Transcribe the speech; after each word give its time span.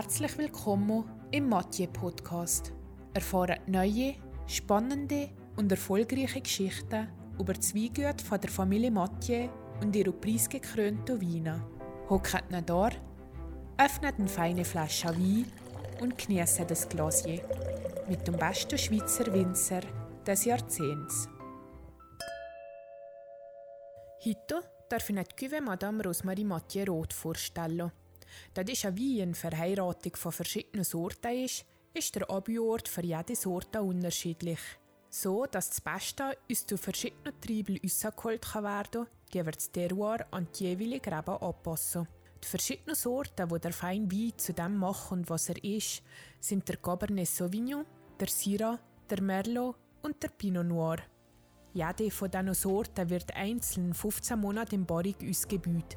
Herzlich 0.00 0.38
willkommen 0.38 1.10
im 1.32 1.48
Mathieu 1.48 1.88
Podcast. 1.88 2.72
Erfahren 3.14 3.58
neue, 3.66 4.14
spannende 4.46 5.28
und 5.56 5.72
erfolgreiche 5.72 6.40
Geschichten 6.40 7.08
über 7.36 7.52
die 7.54 7.74
Weingüte 7.74 8.24
von 8.24 8.40
der 8.40 8.48
Familie 8.48 8.92
Mathieu 8.92 9.48
und 9.82 9.96
ihre 9.96 10.12
preisgekrönten 10.12 11.20
Weine. 11.20 11.66
Hockt 12.08 12.44
ihn 12.48 12.64
da, 12.64 12.90
öffnet 13.76 14.20
eine 14.20 14.28
feine 14.28 14.64
Flasche 14.64 15.08
Wein 15.08 15.50
und 16.00 16.16
genießt 16.16 16.70
das 16.70 16.88
Glasier 16.88 17.42
mit 18.08 18.24
dem 18.24 18.36
besten 18.36 18.78
Schweizer 18.78 19.26
Winzer 19.32 19.80
des 20.24 20.44
Jahrzehnts. 20.44 21.28
Heute 24.24 24.62
darf 24.88 25.10
ich 25.10 25.34
die 25.40 25.60
Madame 25.60 26.04
Rosemarie 26.04 26.44
Mathieu 26.44 26.84
Roth 26.84 27.12
vorstellen. 27.12 27.90
Da 28.54 28.64
dies 28.64 28.84
eine 28.84 28.98
Wein 28.98 29.34
Verheiratung 29.34 30.16
von 30.16 30.32
verschiedenen 30.32 30.84
Sorten 30.84 31.44
ist, 31.44 31.64
ist 31.94 32.14
der 32.14 32.30
Abjuort 32.30 32.88
für 32.88 33.04
jede 33.04 33.34
Sorte 33.34 33.82
unterschiedlich. 33.82 34.60
So, 35.10 35.46
dass 35.46 35.70
das 35.70 35.80
Beste 35.80 36.36
aus 36.50 36.66
den 36.66 36.78
verschiedenen 36.78 37.40
Trieben 37.40 37.80
rausgeholt 37.82 38.54
werden 38.54 39.04
kann, 39.04 39.06
die 39.32 39.44
wir 39.44 39.52
das 39.52 39.70
Terroir 39.70 40.26
an 40.30 40.48
die 40.58 40.64
jeweilige 40.64 41.10
Rebe 41.10 41.40
anpassen. 41.40 42.06
Die 42.42 42.46
verschiedenen 42.46 42.94
Sorten, 42.94 43.48
die 43.48 43.58
der 43.58 43.72
feine 43.72 44.10
Wein 44.10 44.32
zu 44.36 44.52
dem 44.52 44.76
machen, 44.76 45.28
was 45.28 45.48
er 45.48 45.64
ist, 45.64 46.02
sind 46.40 46.68
der 46.68 46.76
Cabernet 46.76 47.26
Sauvignon, 47.26 47.84
der 48.20 48.28
Syrah, 48.28 48.78
der 49.10 49.22
Merlot 49.22 49.76
und 50.02 50.22
der 50.22 50.28
Pinot 50.28 50.66
Noir. 50.66 50.98
Jede 51.72 52.10
von 52.10 52.30
diesen 52.30 52.54
Sorten 52.54 53.10
wird 53.10 53.34
einzeln 53.34 53.94
15 53.94 54.38
Monate 54.38 54.74
im 54.74 54.86
Barrik 54.86 55.18
ausgebaut. 55.28 55.96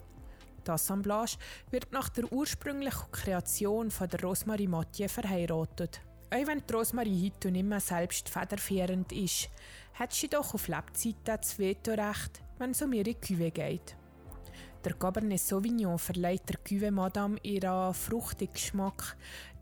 Die 0.66 0.72
Assemblage 0.72 1.38
wird 1.72 1.92
nach 1.92 2.10
der 2.10 2.32
ursprünglichen 2.32 3.12
Kreation 3.12 3.90
von 3.90 4.08
der 4.08 4.22
Rosmarie 4.22 4.68
Mathieu 4.68 5.08
verheiratet. 5.08 6.02
Auch 6.30 6.48
wenn 6.48 6.64
die 6.66 6.74
Rosmarie 6.74 7.32
heute 7.32 7.52
nicht 7.52 7.66
mehr 7.66 7.80
selbst 7.80 8.30
federführend 8.30 9.12
ist, 9.12 9.50
hat 9.96 10.14
sie 10.14 10.30
doch 10.30 10.54
auf 10.54 10.68
Lebzeiten 10.68 11.20
das 11.26 11.60
Vetorecht, 11.60 12.42
wenn 12.58 12.72
es 12.72 12.82
um 12.82 12.94
ihre 12.94 13.12
Cuvée 13.12 13.52
geht. 13.52 13.96
Der 14.84 14.94
Cabernet 14.94 15.40
Sauvignon 15.40 16.00
verleiht 16.00 16.48
der 16.50 16.58
Cuvée 16.60 16.92
Madame 16.92 17.38
ihren 17.44 17.94
fruchtigen 17.94 18.54
Geschmack. 18.54 19.16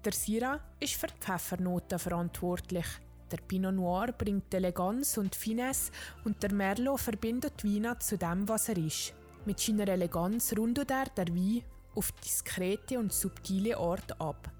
Der 0.05 0.13
Syrah 0.13 0.59
ist 0.79 0.93
für 0.93 1.07
die 1.07 1.19
Pfeffernoten 1.19 1.99
verantwortlich. 1.99 2.85
Der 3.31 3.37
Pinot 3.37 3.75
Noir 3.75 4.13
bringt 4.17 4.53
Eleganz 4.53 5.17
und 5.17 5.35
Finesse 5.35 5.91
und 6.23 6.41
der 6.41 6.53
Merlot 6.53 6.99
verbindet 6.99 7.63
Wein 7.63 7.99
zu 7.99 8.17
dem, 8.17 8.47
was 8.47 8.69
er 8.69 8.77
ist. 8.77 9.13
Mit 9.45 9.59
seiner 9.59 9.87
Eleganz 9.87 10.53
rundet 10.57 10.91
er 10.91 11.05
der 11.05 11.27
Wein 11.29 11.63
auf 11.95 12.11
diskrete 12.11 12.99
und 12.99 13.13
subtile 13.13 13.77
Art 13.77 14.19
ab. 14.19 14.51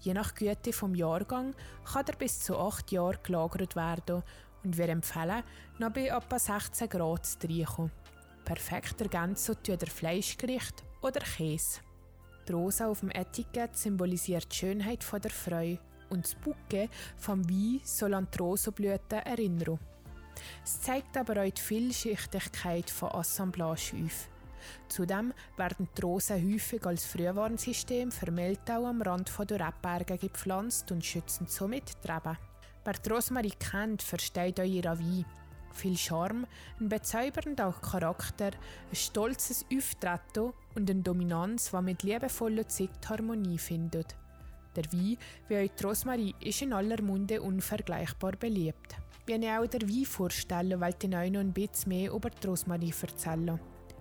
Je 0.00 0.14
nach 0.14 0.34
Güte 0.34 0.72
vom 0.72 0.94
Jahrgang 0.94 1.54
kann 1.84 2.06
er 2.06 2.16
bis 2.16 2.40
zu 2.40 2.56
8 2.58 2.92
Jahre 2.92 3.18
gelagert 3.22 3.76
werden 3.76 4.22
und 4.62 4.76
wir 4.76 4.88
empfehlen, 4.88 5.42
noch 5.78 5.92
bei 5.92 6.08
etwa 6.08 6.38
16 6.38 6.88
Grad 6.88 7.26
zu 7.26 7.38
trinken. 7.38 7.90
Perfekt 8.44 9.00
ergänzen 9.00 9.56
tut 9.62 9.82
er 9.82 9.88
Fleischgericht 9.88 10.84
oder 11.02 11.20
Käse. 11.20 11.80
Die 12.46 12.52
Rosa 12.52 12.88
auf 12.88 13.00
dem 13.00 13.10
Etikett 13.10 13.76
symbolisiert 13.76 14.50
die 14.52 14.56
Schönheit 14.56 15.04
der 15.22 15.30
Freude 15.30 15.78
und 16.08 16.24
das 16.24 16.34
Bouquet 16.34 16.88
vom 17.16 17.48
Wein 17.48 17.80
soll 17.84 18.14
an 18.14 18.28
die 18.32 18.38
Rosenblüten 18.38 19.18
erinnern. 19.18 19.78
Es 20.64 20.80
zeigt 20.80 21.16
aber 21.16 21.42
auch 21.42 21.50
die 21.50 21.60
Vielschichtigkeit 21.60 22.90
von 22.90 23.10
Assemblage 23.12 23.94
auf. 24.04 24.28
Zudem 24.88 25.32
werden 25.56 25.88
die 25.96 26.02
Rosen 26.02 26.52
häufig 26.52 26.84
als 26.84 27.06
Frühwarnsystem 27.06 28.10
für 28.10 28.30
Mehltau 28.30 28.86
am 28.86 29.02
Rand 29.02 29.32
der 29.48 29.66
Rebberge 29.66 30.18
gepflanzt 30.18 30.90
und 30.92 31.04
schützen 31.04 31.46
somit 31.46 31.96
die 32.04 32.10
Reben. 32.10 32.36
Wer 32.84 32.94
die 32.94 33.10
Rosmarie 33.10 33.52
kennt, 33.58 34.02
versteht 34.02 34.60
auch 34.60 34.64
ihren 34.64 34.98
Wein. 34.98 35.24
Viel 35.72 35.96
Charme, 35.96 36.46
ein 36.80 36.88
bezaubernder 36.88 37.72
Charakter, 37.80 38.50
ein 38.90 38.96
stolzes 38.96 39.64
Auftreten 39.72 40.52
und 40.74 40.90
eine 40.90 41.02
Dominanz, 41.02 41.70
die 41.70 41.82
mit 41.82 42.02
liebevoller 42.02 42.66
Zeit 42.68 43.08
Harmonie 43.08 43.58
findet. 43.58 44.16
Der 44.74 44.84
Wein, 44.92 45.16
wie 45.48 45.58
auch 45.58 45.76
die 45.76 45.84
Rosmarie, 45.84 46.34
ist 46.40 46.62
in 46.62 46.72
aller 46.72 47.00
Munde 47.02 47.40
unvergleichbar 47.40 48.32
beliebt. 48.32 48.96
Wie 49.26 49.34
ich 49.34 49.48
auch 49.48 49.66
der 49.66 49.88
Wein 49.88 50.04
vorstellen, 50.04 50.80
weil 50.80 50.94
ich 51.00 51.14
euch 51.14 51.30
noch 51.30 51.40
ein 51.40 51.52
bisschen 51.52 51.88
mehr 51.88 52.12
über 52.12 52.30
die 52.30 52.46
Rosmarie 52.46 52.94
erzählen. 53.00 53.60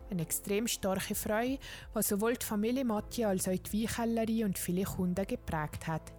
Eine 0.10 0.22
extrem 0.22 0.68
starke 0.68 1.14
Frau, 1.14 1.44
die 1.44 2.02
sowohl 2.02 2.34
die 2.36 2.46
Familie 2.46 2.84
Mathieu 2.84 3.28
als 3.28 3.48
auch 3.48 3.56
die 3.56 3.84
Weinkellerie 3.84 4.44
und 4.44 4.58
viele 4.58 4.84
Kunden 4.84 5.28
geprägt 5.28 5.88
hat. 5.88 6.14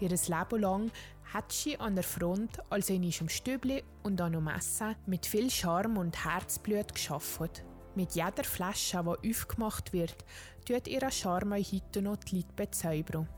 Ihr 0.00 0.08
Leben 0.08 0.60
lang 0.60 0.90
hat 1.32 1.52
sie 1.52 1.78
an 1.78 1.94
der 1.94 2.04
Front, 2.04 2.58
also 2.70 2.94
in 2.94 3.02
ihrem 3.02 3.28
Stübli 3.28 3.84
und 4.02 4.20
an 4.20 4.34
einem 4.34 4.44
Messer, 4.44 4.96
mit 5.06 5.26
viel 5.26 5.50
Charme 5.50 5.98
und 5.98 6.24
Herzblut 6.24 6.94
geschafft. 6.94 7.64
Mit 7.94 8.14
jeder 8.14 8.44
Flasche, 8.44 9.02
die 9.02 9.30
aufgemacht 9.30 9.92
wird, 9.92 10.24
tut 10.66 10.88
ihr 10.88 11.10
Charme 11.10 11.56
heute 11.56 12.02
noch 12.02 12.16
die 12.16 12.36
Leute 12.36 12.52
bezaubern. 12.56 13.28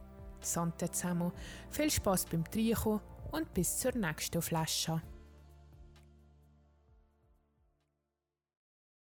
Sante 0.40 0.90
zusammen, 0.90 1.32
viel 1.70 1.90
Spaß 1.90 2.26
beim 2.26 2.44
Trinken 2.44 3.00
und 3.32 3.52
bis 3.54 3.78
zur 3.78 3.96
nächsten 3.96 4.42
Flasche. 4.42 5.02